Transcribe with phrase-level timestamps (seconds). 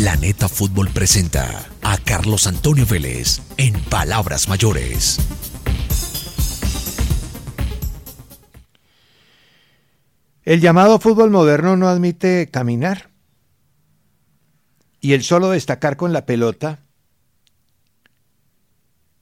[0.00, 5.18] Planeta Fútbol presenta a Carlos Antonio Vélez en Palabras Mayores.
[10.42, 13.10] El llamado fútbol moderno no admite caminar.
[15.02, 16.78] Y el solo destacar con la pelota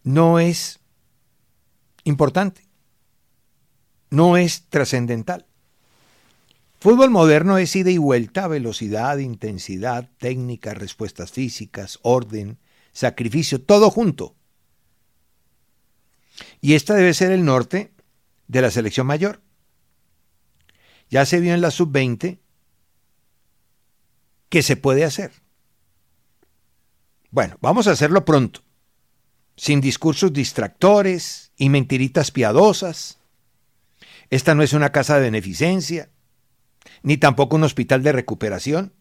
[0.04, 0.78] no es
[2.04, 2.68] importante,
[4.10, 5.47] no es trascendental.
[6.80, 12.58] Fútbol moderno es ida y vuelta, velocidad, intensidad, técnica, respuestas físicas, orden,
[12.92, 14.36] sacrificio, todo junto.
[16.60, 17.92] Y esta debe ser el norte
[18.46, 19.42] de la selección mayor.
[21.10, 22.38] Ya se vio en la sub-20
[24.48, 25.32] que se puede hacer.
[27.30, 28.62] Bueno, vamos a hacerlo pronto,
[29.56, 33.18] sin discursos distractores y mentiritas piadosas.
[34.30, 36.10] Esta no es una casa de beneficencia
[37.02, 38.92] ni tampoco un hospital de recuperación.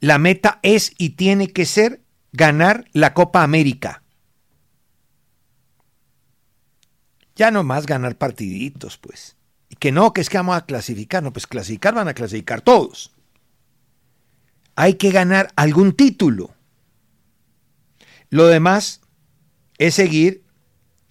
[0.00, 4.02] La meta es y tiene que ser ganar la Copa América.
[7.36, 9.36] Ya no más ganar partiditos, pues.
[9.68, 11.22] Y que no, que es que vamos a clasificar.
[11.22, 13.12] No, pues clasificar van a clasificar todos.
[14.76, 16.54] Hay que ganar algún título.
[18.30, 19.00] Lo demás
[19.78, 20.44] es seguir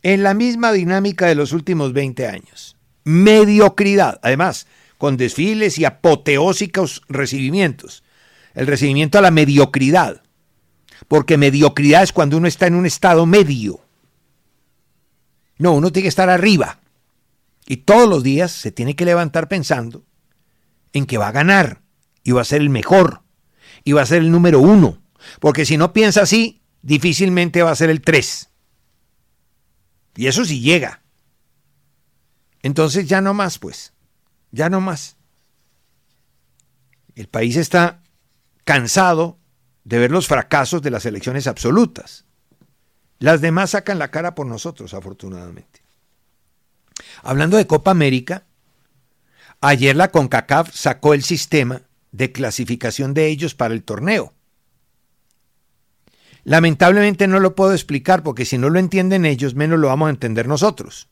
[0.02, 2.76] en la misma dinámica de los últimos 20 años.
[3.06, 4.20] Mediocridad.
[4.22, 4.68] Además,
[5.04, 8.06] con desfiles y apoteósicos recibimientos.
[8.54, 10.24] El recibimiento a la mediocridad.
[11.10, 13.82] Porque mediocridad es cuando uno está en un estado medio.
[15.58, 16.80] No, uno tiene que estar arriba.
[17.66, 20.06] Y todos los días se tiene que levantar pensando
[20.94, 21.82] en que va a ganar
[22.24, 23.24] y va a ser el mejor
[23.84, 25.02] y va a ser el número uno.
[25.42, 28.52] Porque si no piensa así, difícilmente va a ser el tres.
[30.16, 31.04] Y eso sí llega.
[32.62, 33.94] Entonces ya no más, pues.
[34.54, 35.18] Ya no más.
[37.16, 38.04] El país está
[38.64, 39.40] cansado
[39.84, 42.26] de ver los fracasos de las elecciones absolutas.
[43.18, 45.82] Las demás sacan la cara por nosotros, afortunadamente.
[47.24, 48.44] Hablando de Copa América,
[49.60, 51.82] ayer la CONCACAF sacó el sistema
[52.12, 54.34] de clasificación de ellos para el torneo.
[56.44, 60.12] Lamentablemente no lo puedo explicar porque si no lo entienden ellos, menos lo vamos a
[60.12, 61.08] entender nosotros.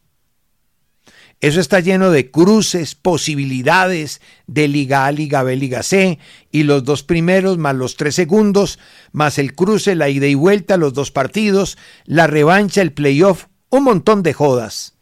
[1.41, 6.19] Eso está lleno de cruces, posibilidades de Liga A, Liga B, Liga C,
[6.51, 8.77] y los dos primeros más los tres segundos,
[9.11, 13.85] más el cruce, la ida y vuelta, los dos partidos, la revancha, el playoff, un
[13.85, 14.99] montón de jodas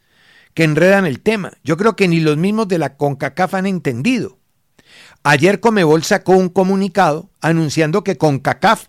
[0.54, 1.52] que enredan el tema.
[1.62, 4.38] Yo creo que ni los mismos de la CONCACAF han entendido.
[5.22, 8.86] Ayer Comebol sacó un comunicado anunciando que CONCACAF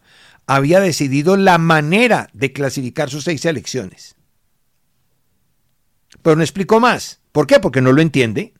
[0.47, 4.15] había decidido la manera de clasificar sus seis selecciones.
[6.21, 7.20] Pero no explicó más.
[7.31, 7.59] ¿Por qué?
[7.59, 8.53] Porque no lo entiende.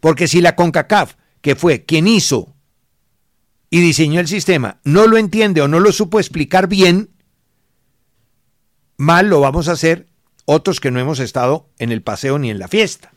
[0.00, 2.54] Porque si la CONCACAF, que fue quien hizo
[3.70, 7.10] y diseñó el sistema, no lo entiende o no lo supo explicar bien,
[8.96, 10.06] mal lo vamos a hacer
[10.44, 13.12] otros que no hemos estado en el paseo ni en la fiesta.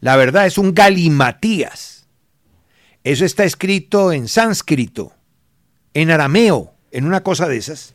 [0.00, 2.06] La verdad es un galimatías.
[3.04, 5.12] Eso está escrito en sánscrito,
[5.94, 7.94] en arameo, en una cosa de esas.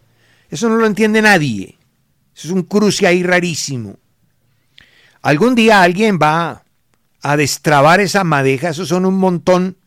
[0.49, 1.77] Eso no lo entiende nadie.
[2.35, 3.97] Eso es un cruce ahí rarísimo.
[5.21, 6.63] Algún día alguien va
[7.21, 9.77] a destrabar esa madeja, esos son un montón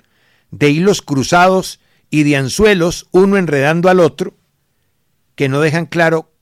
[0.50, 1.80] de hilos cruzados
[2.10, 4.34] y de anzuelos, uno enredando al otro,
[5.36, 6.32] que no dejan claro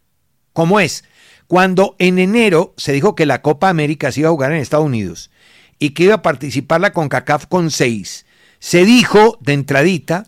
[0.52, 1.04] cómo es.
[1.46, 4.86] Cuando en enero se dijo que la Copa América se iba a jugar en Estados
[4.86, 5.30] Unidos
[5.78, 8.26] y que iba a participar la CONCACAF con seis,
[8.58, 10.26] se dijo de entradita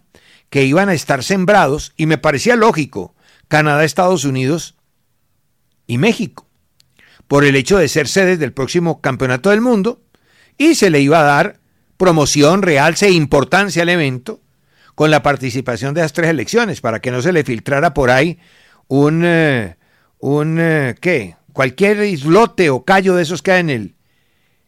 [0.51, 3.15] que iban a estar sembrados y me parecía lógico,
[3.49, 4.77] Canadá, Estados Unidos
[5.87, 6.50] y México
[7.31, 10.03] por el hecho de ser sede del próximo Campeonato del Mundo
[10.59, 11.61] y se le iba a dar
[11.97, 14.41] promoción, realce e importancia al evento
[14.97, 18.41] con la participación de las tres elecciones para que no se le filtrara por ahí
[18.89, 19.77] un, eh,
[20.19, 21.37] un eh, ¿qué?
[21.53, 23.95] Cualquier islote o callo de esos que hay en el,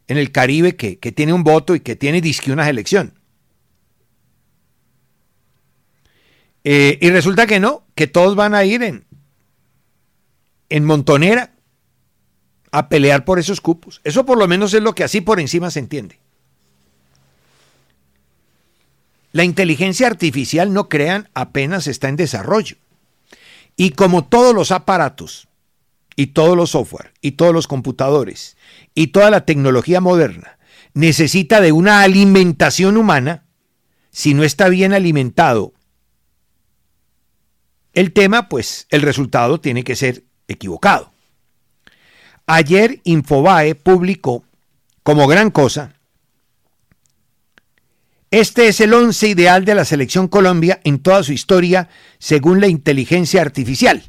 [0.07, 3.19] en el Caribe que, tiene un voto y que tiene disque una elección.
[6.63, 9.05] Eh, y resulta que no, que todos van a ir en,
[10.69, 11.53] en montonera
[12.73, 14.01] a pelear por esos cupos.
[14.03, 16.19] Eso por lo menos es lo que así por encima se entiende.
[19.31, 22.77] La inteligencia artificial, no crean, apenas está en desarrollo.
[23.77, 25.49] Y como todos los aparatos,
[26.17, 28.57] y todos los software, y todos los computadores,
[28.95, 30.59] y toda la tecnología moderna,
[30.93, 33.45] necesita de una alimentación humana,
[34.11, 35.73] si no está bien alimentado
[37.95, 41.12] el tema, pues el resultado tiene que ser equivocado.
[42.55, 44.45] Ayer Infobae publicó
[45.03, 45.95] como gran cosa
[48.31, 51.89] Este es el once ideal de la selección Colombia en toda su historia
[52.19, 54.03] según la inteligencia artificial.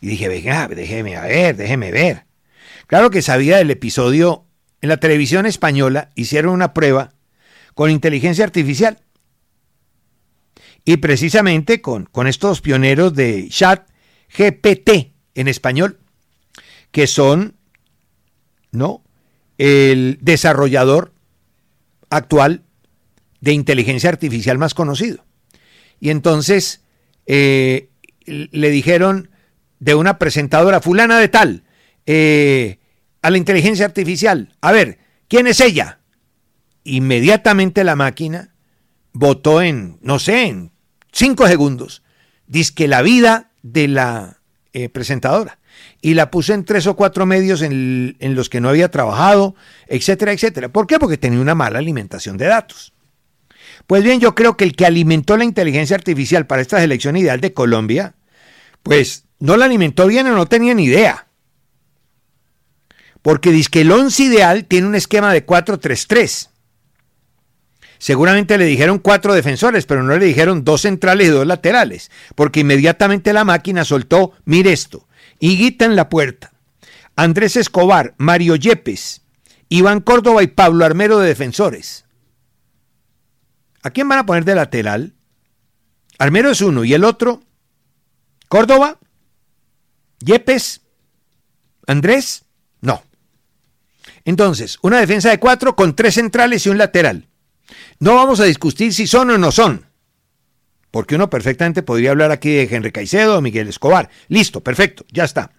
[0.00, 2.26] Y dije, venga, déjeme ver, déjeme ver.
[2.86, 4.46] Claro que sabía del episodio
[4.80, 7.14] en la televisión española, hicieron una prueba
[7.74, 9.00] con inteligencia artificial.
[10.84, 13.90] Y precisamente con, con estos pioneros de chat
[14.38, 15.98] GPT en español,
[16.96, 17.56] que son,
[18.72, 19.04] ¿no?
[19.58, 21.12] El desarrollador
[22.08, 22.62] actual
[23.42, 25.22] de inteligencia artificial más conocido.
[26.00, 26.80] Y entonces
[27.26, 27.90] eh,
[28.24, 29.28] le dijeron
[29.78, 31.64] de una presentadora fulana de tal
[32.06, 32.78] eh,
[33.20, 36.00] a la inteligencia artificial, a ver, ¿quién es ella?
[36.82, 38.54] Inmediatamente la máquina
[39.12, 40.72] votó en, no sé, en
[41.12, 42.02] cinco segundos,
[42.46, 44.40] dice que la vida de la
[44.72, 45.58] eh, presentadora
[46.06, 49.56] y la puse en tres o cuatro medios en, los que no había trabajado,
[49.88, 50.68] etcétera, etcétera.
[50.68, 51.00] ¿Por qué?
[51.00, 52.92] Porque tenía una mala alimentación de datos.
[53.88, 57.40] Pues bien, yo creo que el que alimentó la inteligencia artificial para esta selección ideal
[57.40, 58.14] de Colombia,
[58.84, 61.26] pues no la alimentó bien o no tenía ni idea.
[63.20, 66.50] Porque dice que el once ideal tiene un esquema de 4-3-3.
[67.98, 72.60] Seguramente le dijeron cuatro defensores, pero no le dijeron dos centrales y dos laterales, porque
[72.60, 75.05] inmediatamente la máquina soltó, mire esto,
[75.38, 76.52] Higuita en la puerta,
[77.14, 79.22] Andrés Escobar, Mario Yepes,
[79.68, 82.04] Iván Córdoba y Pablo Armero de defensores.
[83.82, 85.14] ¿A quién van a poner de lateral?
[86.18, 87.42] Armero es uno y el otro,
[88.48, 88.98] Córdoba,
[90.20, 90.82] Yepes,
[91.86, 92.44] Andrés,
[92.80, 93.02] no.
[94.24, 97.28] Entonces, una defensa de cuatro con tres centrales y un lateral.
[97.98, 99.85] No vamos a discutir si son o no son.
[100.96, 104.08] Porque uno perfectamente podría hablar aquí de Henry Caicedo o Miguel Escobar.
[104.28, 105.50] Listo, perfecto, ya está.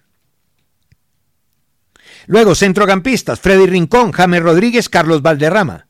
[2.26, 5.86] Luego, centrocampistas, Freddy Rincón, James Rodríguez, Carlos Valderrama.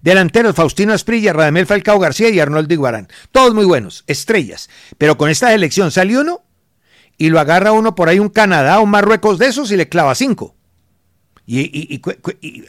[0.00, 3.08] Delanteros, Faustino Asprilla, Radamel Falcao García y Arnoldo Iguarán.
[3.30, 4.70] Todos muy buenos, estrellas.
[4.96, 6.46] Pero con esta elección salió uno
[7.18, 9.90] y lo agarra uno por ahí un Canadá o un Marruecos de esos y le
[9.90, 10.56] clava cinco.
[11.44, 12.00] Y,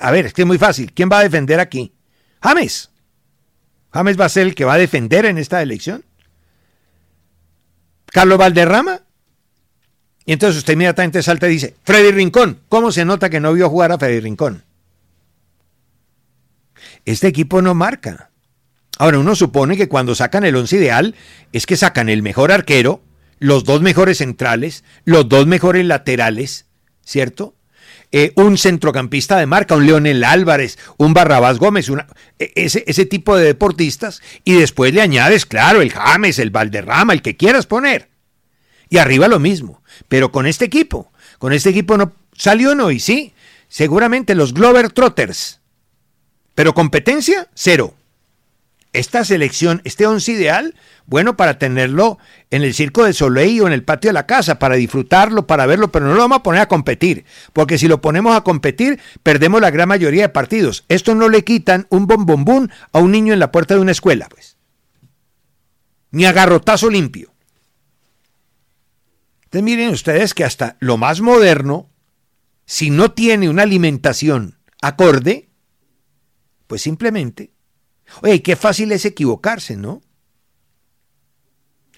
[0.02, 0.92] a ver, es que es muy fácil.
[0.92, 1.94] ¿Quién va a defender aquí?
[2.42, 2.92] James.
[3.94, 6.04] James va a ser el que va a defender en esta elección.
[8.12, 9.02] Carlos Valderrama.
[10.26, 12.60] Y entonces usted inmediatamente salta y dice, Freddy Rincón.
[12.70, 14.64] ¿Cómo se nota que no vio jugar a Freddy Rincón?
[17.06, 18.30] Este equipo no marca.
[19.00, 21.16] Ahora, uno supone que cuando sacan el once ideal
[21.54, 23.02] es que sacan el mejor arquero,
[23.40, 26.66] los dos mejores centrales, los dos mejores laterales,
[27.04, 27.56] ¿cierto?
[28.12, 31.90] Eh, un centrocampista de marca, un Leonel Álvarez, un Barrabás Gómez,
[32.40, 37.14] e, ese, ese tipo de deportistas, y después le añades, claro, el James, el Valderrama,
[37.14, 38.10] el que quieras poner.
[38.90, 43.00] Y arriba lo mismo, pero con este equipo, con este equipo no salió no, y
[43.00, 43.34] sí,
[43.68, 45.60] seguramente los Glover Trotters,
[46.56, 47.94] pero competencia, cero.
[48.92, 50.74] Esta selección, este once ideal,
[51.06, 52.18] bueno para tenerlo
[52.50, 55.68] en el circo de Soleil o en el patio de la casa, para disfrutarlo, para
[55.68, 59.00] verlo, pero no lo vamos a poner a competir, porque si lo ponemos a competir,
[59.22, 60.86] perdemos la gran mayoría de partidos.
[60.88, 64.28] Esto no le quitan un bombombún a un niño en la puerta de una escuela,
[64.28, 64.58] pues.
[66.10, 67.32] Ni a garrotazo limpio.
[69.44, 71.90] Entonces miren ustedes que hasta lo más moderno,
[72.66, 75.50] si no tiene una alimentación acorde,
[76.66, 77.52] pues simplemente,
[78.22, 80.02] oye, qué fácil es equivocarse, ¿no?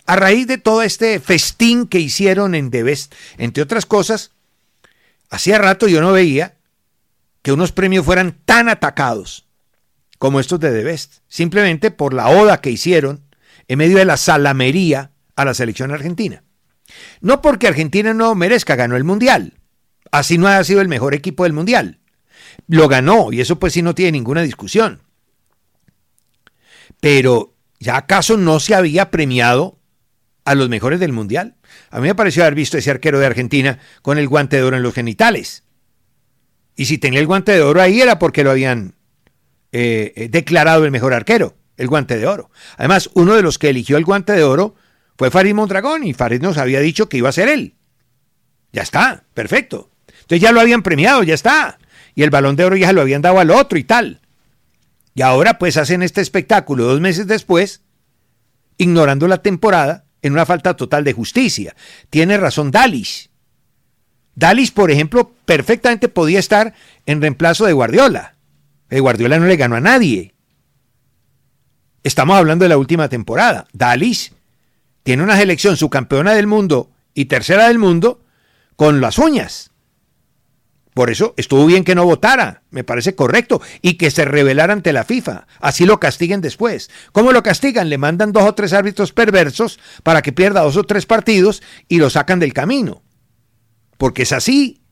[0.06, 4.32] A raíz de todo este festín que hicieron en The Best, entre otras cosas,
[5.30, 6.58] hacía rato yo no veía
[7.41, 9.48] que unos premios fueran tan atacados
[10.18, 13.24] como estos de The Best, simplemente por la oda que hicieron
[13.68, 16.44] en medio de la salamería a la selección argentina.
[17.22, 19.60] No porque Argentina no merezca, ganó el Mundial.
[20.12, 22.00] Así no ha sido el mejor equipo del Mundial.
[22.68, 25.01] Lo ganó y eso pues sí no tiene ninguna discusión.
[27.00, 29.79] Pero ¿ya acaso no se había premiado
[30.45, 31.55] a los mejores del Mundial.
[31.89, 34.77] A mí me pareció haber visto ese arquero de Argentina con el guante de oro
[34.77, 35.63] en los genitales.
[36.75, 38.95] Y si tenía el guante de oro ahí era porque lo habían
[39.71, 42.50] eh, eh, declarado el mejor arquero, el guante de oro.
[42.77, 44.75] Además, uno de los que eligió el guante de oro
[45.17, 47.75] fue Farid Mondragón y Farid nos había dicho que iba a ser él.
[48.71, 49.91] Ya está, perfecto.
[50.07, 51.77] Entonces ya lo habían premiado, ya está.
[52.15, 54.21] Y el balón de oro ya lo habían dado al otro y tal.
[55.13, 57.82] Y ahora pues hacen este espectáculo dos meses después,
[58.77, 61.75] ignorando la temporada, en una falta total de justicia.
[62.10, 63.30] Tiene razón Dalis.
[64.36, 66.74] Dalis, por ejemplo, perfectamente podía estar
[67.06, 68.36] en reemplazo de Guardiola.
[68.89, 70.34] El Guardiola no le ganó a nadie.
[72.03, 73.68] Estamos hablando de la última temporada.
[73.74, 74.34] Dalis
[75.03, 78.24] tiene una selección subcampeona del mundo y tercera del mundo
[78.75, 79.71] con las uñas.
[81.01, 84.93] Por eso estuvo bien que no votara, me parece correcto, y que se rebelara ante
[84.93, 85.48] la FIFA.
[85.60, 86.91] Así lo castiguen después.
[87.12, 87.89] ¿Cómo lo castigan?
[87.89, 91.98] Le mandan dos o tres árbitros perversos para que pierda dos o tres partidos y
[91.98, 93.01] lo sacan del camino.
[93.98, 94.84] Porque es así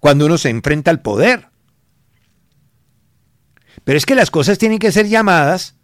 [0.00, 1.50] cuando uno se enfrenta al poder.
[3.84, 5.76] Pero es que las cosas tienen que ser llamadas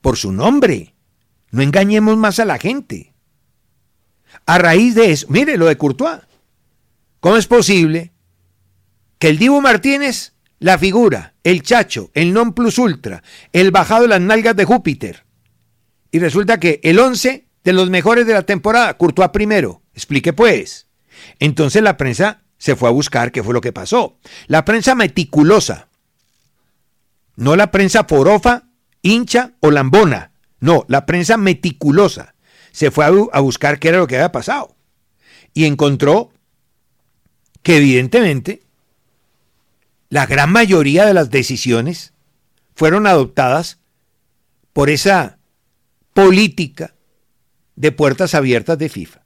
[0.00, 0.96] por su nombre.
[1.52, 3.14] No engañemos más a la gente.
[4.46, 6.22] A raíz de eso, mire lo de Courtois.
[7.20, 8.11] ¿Cómo es posible
[9.22, 14.08] que el Divo Martínez, la figura, el chacho, el non plus ultra, el bajado de
[14.08, 15.22] las nalgas de Júpiter.
[16.10, 19.80] Y resulta que el 11 de los mejores de la temporada, Courtois primero.
[19.94, 20.88] Explique pues.
[21.38, 24.18] Entonces la prensa se fue a buscar qué fue lo que pasó.
[24.48, 25.86] La prensa meticulosa,
[27.36, 28.64] no la prensa forofa,
[29.02, 30.32] hincha o lambona.
[30.58, 32.34] No, la prensa meticulosa
[32.72, 34.74] se fue a, buscar qué era lo que había pasado.
[35.54, 36.32] Y encontró
[37.62, 38.64] que evidentemente
[40.12, 42.12] la gran mayoría de las decisiones
[42.74, 43.78] fueron adoptadas
[44.74, 45.38] por esa
[46.12, 46.94] política
[47.76, 49.24] de puertas abiertas de FIFA.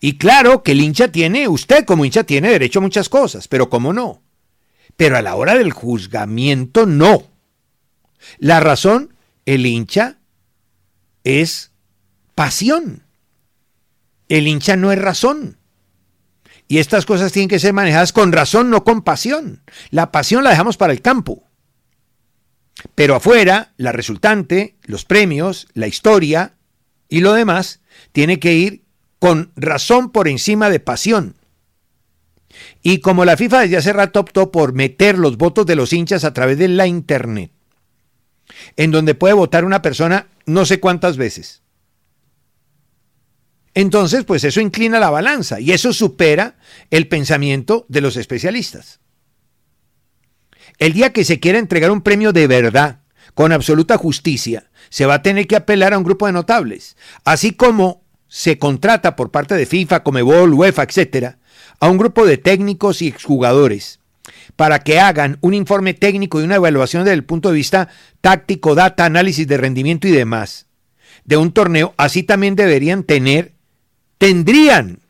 [0.00, 3.68] Y claro que el hincha tiene, usted como hincha tiene derecho a muchas cosas, pero
[3.68, 4.22] ¿cómo no?
[4.96, 7.24] Pero a la hora del juzgamiento no.
[8.38, 9.12] La razón,
[9.44, 10.20] el hincha
[11.22, 11.72] es
[12.34, 13.02] pasión.
[14.30, 15.57] El hincha no es razón.
[16.68, 19.62] Y estas cosas tienen que ser manejadas con razón, no con pasión.
[19.90, 21.44] La pasión la dejamos para el campo.
[22.94, 26.54] Pero afuera, la resultante, los premios, la historia
[27.08, 27.80] y lo demás
[28.12, 28.84] tiene que ir
[29.18, 31.36] con razón por encima de pasión.
[32.82, 36.24] Y como la FIFA desde hace rato optó por meter los votos de los hinchas
[36.24, 37.50] a través de la Internet,
[38.76, 41.62] en donde puede votar una persona no sé cuántas veces,
[43.80, 46.56] entonces, pues eso inclina la balanza y eso supera
[46.90, 48.98] el pensamiento de los especialistas.
[50.78, 53.02] El día que se quiera entregar un premio de verdad,
[53.34, 57.52] con absoluta justicia, se va a tener que apelar a un grupo de notables, así
[57.52, 61.38] como se contrata por parte de FIFA, Comebol, UEFA, etcétera,
[61.78, 64.00] a un grupo de técnicos y exjugadores
[64.56, 68.74] para que hagan un informe técnico y una evaluación desde el punto de vista táctico,
[68.74, 70.66] data, análisis de rendimiento y demás
[71.24, 73.57] de un torneo, así también deberían tener
[74.18, 75.00] tendrían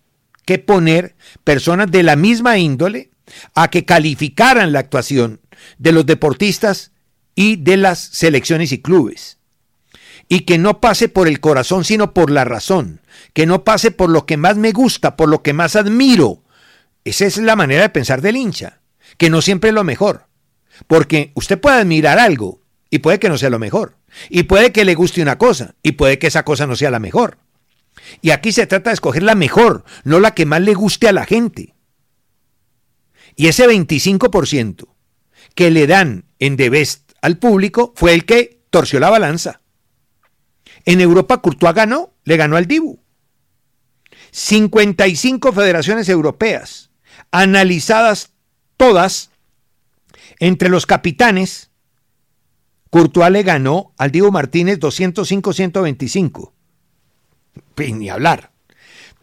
[0.44, 3.10] que poner personas de la misma índole
[3.54, 5.40] a que calificaran la actuación
[5.78, 6.92] de los deportistas
[7.34, 9.38] y de las selecciones y clubes.
[10.28, 13.00] Y que no pase por el corazón, sino por la razón.
[13.32, 16.44] Que no pase por lo que más me gusta, por lo que más admiro.
[17.04, 18.80] Esa es la manera de pensar del hincha.
[19.16, 20.26] Que no siempre es lo mejor.
[20.86, 22.60] Porque usted puede admirar algo
[22.90, 23.96] y puede que no sea lo mejor.
[24.28, 27.00] Y puede que le guste una cosa y puede que esa cosa no sea la
[27.00, 27.38] mejor.
[28.20, 31.12] Y aquí se trata de escoger la mejor, no la que más le guste a
[31.12, 31.74] la gente.
[33.36, 34.88] Y ese 25%
[35.54, 39.60] que le dan en The Best al público fue el que torció la balanza.
[40.84, 43.00] En Europa Courtois ganó, le ganó al Dibu.
[44.30, 46.90] 55 federaciones europeas,
[47.30, 48.32] analizadas
[48.76, 49.30] todas,
[50.38, 51.70] entre los capitanes,
[52.90, 56.52] Courtois le ganó al Dibu Martínez 205-125
[57.78, 58.52] ni hablar.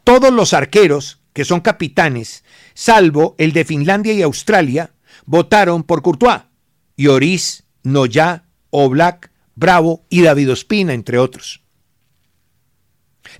[0.04, 2.44] Todos los arqueros, que son capitanes,
[2.74, 4.94] salvo el de Finlandia y Australia,
[5.26, 6.44] votaron por Courtois.
[6.98, 11.62] Lloris, Noya, Oblak, Bravo y David Ospina, entre otros.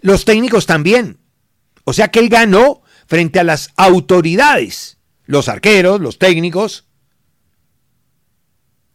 [0.02, 1.20] Los técnicos también.
[1.84, 6.88] O sea que él ganó frente a las autoridades, los arqueros, los técnicos.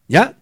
[0.07, 0.40] ¿Ya?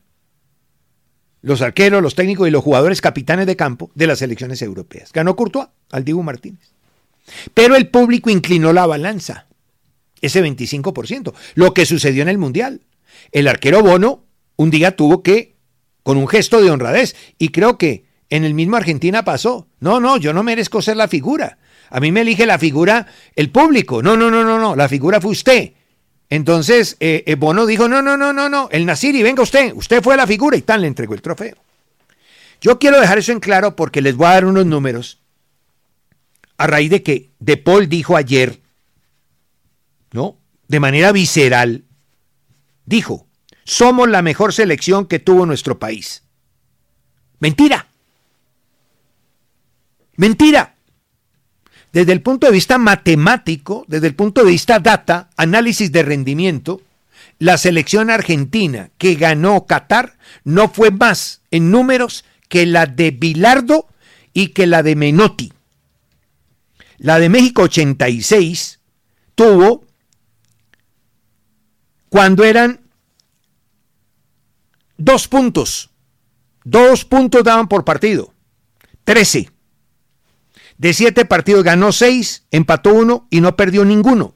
[1.41, 5.11] Los arqueros, los técnicos y los jugadores capitanes de campo de las selecciones europeas.
[5.13, 6.73] Ganó Courtois al Dibu Martínez.
[7.53, 9.47] Pero el público inclinó la balanza,
[10.21, 12.81] ese 25%, lo que sucedió en el Mundial.
[13.31, 15.55] El arquero Bono un día tuvo que,
[16.03, 20.17] con un gesto de honradez, y creo que en el mismo Argentina pasó, no, no,
[20.17, 21.59] yo no merezco ser la figura.
[21.89, 24.03] A mí me elige la figura el público.
[24.03, 25.73] No, no, no, no, no, la figura fue usted.
[26.29, 30.03] Entonces, eh, eh, Bono dijo, no, no, no, no, no, el Nasiri, venga usted, usted
[30.03, 31.55] fue la figura y tal, le entregó el trofeo.
[32.61, 35.19] Yo quiero dejar eso en claro porque les voy a dar unos números
[36.57, 38.59] a raíz de que De Paul dijo ayer,
[40.11, 40.37] ¿no?
[40.67, 41.85] De manera visceral,
[42.85, 43.25] dijo,
[43.63, 46.23] somos la mejor selección que tuvo nuestro país.
[47.39, 47.87] Mentira.
[50.17, 50.75] Mentira
[51.91, 56.81] desde el punto de vista matemático, desde el punto de vista data, análisis de rendimiento,
[57.39, 63.87] la selección argentina que ganó Qatar no fue más en números que la de Bilardo
[64.33, 65.53] y que la de Menotti.
[66.97, 68.79] La de México 86
[69.35, 69.85] tuvo
[72.09, 72.81] cuando eran
[74.97, 75.89] dos puntos.
[76.63, 78.33] Dos puntos daban por partido.
[79.03, 79.49] Trece.
[80.79, 84.33] De siete partidos ganó seis, empató uno y no perdió ninguno.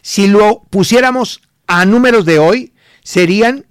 [0.00, 3.66] Si lo pusiéramos a números de hoy, serían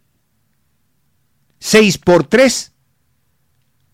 [1.58, 2.74] 6 por 3,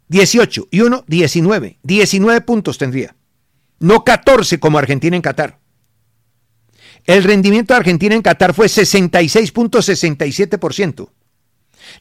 [0.10, 1.80] 18 y 1, 19.
[1.82, 3.16] 19 puntos tendría.
[3.80, 5.60] No 14 como Argentina en Qatar.
[7.06, 11.10] El rendimiento de Argentina en Qatar fue 66.67%.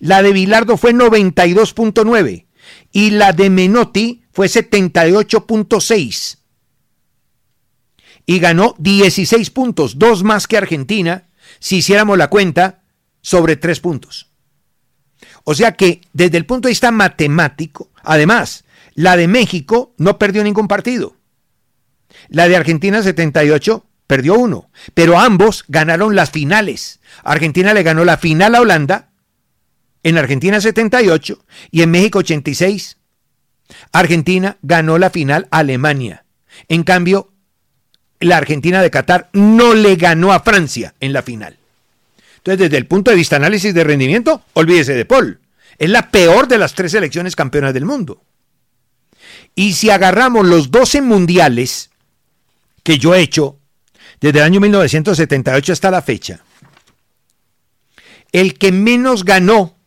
[0.00, 2.47] La de Bilardo fue 92.9
[2.92, 6.38] y la de Menotti fue 78.6.
[8.26, 11.28] Y ganó 16 puntos, dos más que Argentina,
[11.60, 12.82] si hiciéramos la cuenta,
[13.20, 14.28] sobre tres puntos.
[15.44, 18.64] O sea que desde el punto de vista matemático, además,
[18.94, 21.16] la de México no perdió ningún partido.
[22.28, 27.00] La de Argentina 78 perdió uno, pero ambos ganaron las finales.
[27.22, 29.07] Argentina le ganó la final a Holanda,
[30.02, 32.96] en Argentina 78 y en México 86.
[33.92, 36.24] Argentina ganó la final a Alemania.
[36.68, 37.32] En cambio,
[38.20, 41.56] la Argentina de Qatar no le ganó a Francia en la final.
[42.38, 45.40] Entonces, desde el punto de vista análisis de rendimiento, olvídese de Paul.
[45.76, 48.22] Es la peor de las tres selecciones campeonas del mundo.
[49.54, 51.90] Y si agarramos los 12 mundiales
[52.82, 53.58] que yo he hecho
[54.20, 56.40] desde el año 1978 hasta la fecha,
[58.32, 59.77] el que menos ganó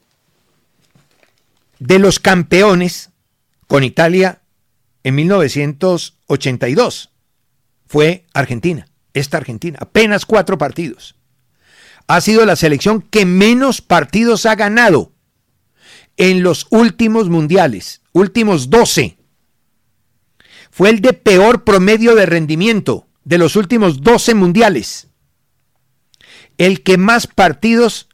[1.82, 3.10] de los campeones
[3.66, 4.44] con Italia
[5.04, 7.10] en 1982
[7.88, 11.16] fue Argentina, esta Argentina, apenas cuatro partidos.
[12.06, 15.12] Ha sido la selección que menos partidos ha ganado
[16.18, 19.18] en los últimos mundiales, últimos 12.
[20.70, 25.08] Fue el de peor promedio de rendimiento de los últimos 12 mundiales.
[26.60, 28.08] El que más partidos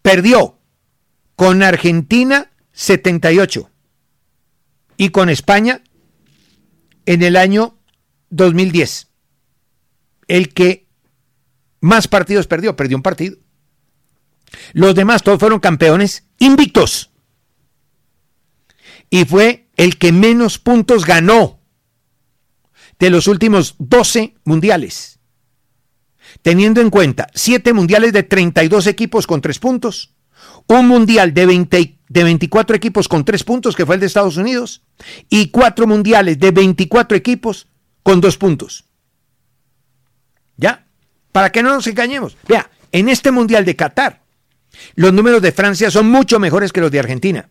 [0.00, 0.60] perdió
[1.36, 3.70] con Argentina 78
[4.96, 5.82] y con España
[7.06, 7.78] en el año
[8.30, 9.08] 2010.
[10.28, 10.88] El que
[11.80, 13.36] más partidos perdió, perdió un partido.
[14.72, 17.10] Los demás todos fueron campeones invictos.
[19.10, 21.60] Y fue el que menos puntos ganó
[22.98, 25.18] de los últimos 12 mundiales.
[26.42, 30.13] Teniendo en cuenta 7 mundiales de 32 equipos con 3 puntos,
[30.66, 34.36] un mundial de, 20, de 24 equipos con 3 puntos, que fue el de Estados
[34.36, 34.82] Unidos,
[35.28, 37.68] y 4 mundiales de 24 equipos
[38.02, 38.84] con 2 puntos.
[40.56, 40.86] ¿Ya?
[41.32, 42.36] Para que no nos engañemos.
[42.48, 44.22] Vea, en este mundial de Qatar,
[44.94, 47.48] los números de Francia son mucho mejores que los de Argentina.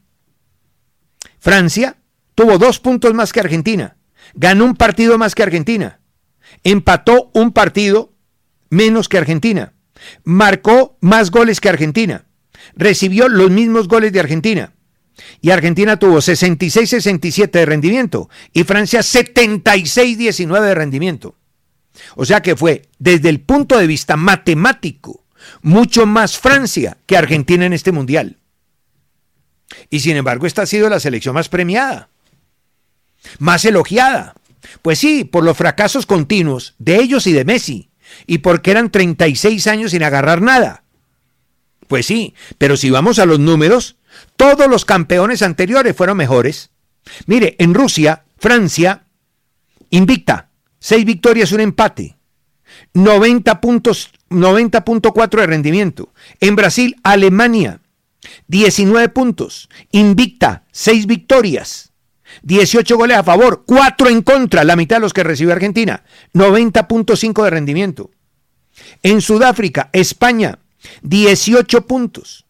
[1.39, 1.97] Francia
[2.35, 3.97] tuvo 2 puntos más que Argentina,
[4.33, 5.99] ganó un partido más que Argentina,
[6.63, 8.13] empató un partido
[8.69, 9.73] menos que Argentina,
[10.23, 12.25] marcó más goles que Argentina
[12.75, 14.73] recibió los mismos goles de Argentina.
[15.41, 21.35] Y Argentina tuvo 66-67 de rendimiento y Francia 76-19 de rendimiento.
[22.15, 25.25] O sea que fue, desde el punto de vista matemático,
[25.61, 28.37] mucho más Francia que Argentina en este mundial.
[29.89, 32.09] Y sin embargo, esta ha sido la selección más premiada,
[33.39, 34.35] más elogiada.
[34.81, 37.91] Pues sí, por los fracasos continuos de ellos y de Messi,
[38.25, 40.82] y porque eran 36 años sin agarrar nada.
[41.87, 43.97] Pues sí, pero si vamos a los números,
[44.35, 46.71] todos los campeones anteriores fueron mejores.
[47.25, 49.05] Mire, en Rusia, Francia,
[49.89, 52.17] invicta, seis victorias, un empate,
[52.93, 56.13] 90 puntos, 90.4 de rendimiento.
[56.39, 57.81] En Brasil, Alemania,
[58.47, 61.91] 19 puntos, invicta, seis victorias.
[62.41, 67.43] 18 goles a favor, 4 en contra, la mitad de los que recibió Argentina, 90.5
[67.43, 68.11] de rendimiento.
[69.03, 70.57] En Sudáfrica, España,
[71.01, 72.45] 18 puntos.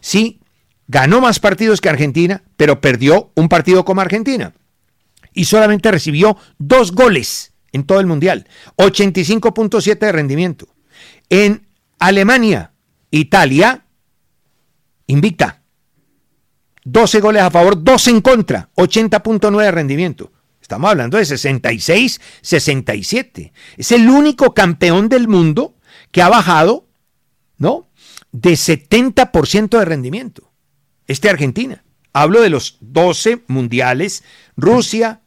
[0.00, 0.40] Sí,
[0.88, 4.54] ganó más partidos que Argentina, pero perdió un partido como Argentina.
[5.32, 8.48] Y solamente recibió dos goles en todo el Mundial.
[8.76, 10.68] 85.7 de rendimiento.
[11.28, 11.66] En
[11.98, 12.72] Alemania,
[13.10, 13.84] Italia,
[15.06, 15.62] invicta.
[16.84, 20.32] 12 goles a favor, 2 en contra, 80.9 de rendimiento.
[20.60, 23.52] Estamos hablando de 66-67.
[23.76, 25.76] Es el único campeón del mundo
[26.10, 26.85] que ha bajado
[27.58, 27.88] ¿no?
[28.32, 30.52] De 70% de rendimiento.
[31.06, 31.84] Este Argentina.
[32.12, 34.24] Hablo de los 12 mundiales,
[34.56, 35.20] Rusia,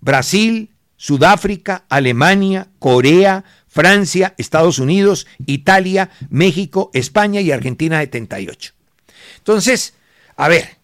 [0.00, 8.72] Brasil, Sudáfrica, Alemania, Corea, Francia, Estados Unidos, Italia, México, España y Argentina 78.
[9.38, 9.94] Entonces,
[10.36, 10.78] a ver,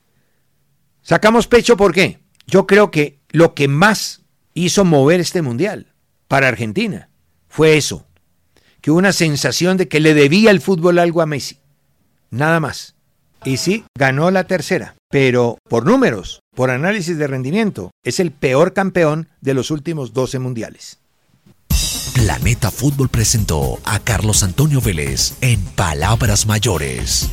[1.03, 2.21] sacamos pecho ¿por qué?
[2.47, 4.23] Yo creo que lo que más
[4.55, 5.93] hizo mover este mundial
[6.29, 7.09] para Argentina
[7.49, 8.07] fue eso,
[8.85, 11.57] que una sensación de que le debía el fútbol algo a Messi.
[12.31, 12.95] Nada más.
[13.43, 18.75] Y sí, ganó la tercera, pero por números, por análisis de rendimiento, es el peor
[18.75, 20.99] campeón de los últimos 12 mundiales.
[22.13, 27.31] Planeta Fútbol presentó a Carlos Antonio Vélez en Palabras Mayores.